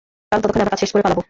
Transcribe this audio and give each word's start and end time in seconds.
কারণ, 0.29 0.39
ততক্ষণে 0.43 0.63
আমরা 0.63 0.73
কাজ 0.73 0.79
শেষ 0.83 0.91
করে 0.93 1.03
পালাবো। 1.05 1.19